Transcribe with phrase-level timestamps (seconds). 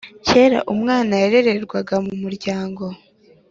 [0.27, 2.83] Kera umwana yarererwaga mu muryango